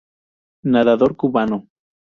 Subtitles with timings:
[0.63, 1.67] Nadador cubano.